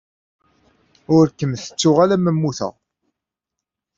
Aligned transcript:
Ur 1.15 1.25
kem-tettuɣ 1.37 1.97
alamma 2.03 2.31
mmuteɣ. 2.35 2.73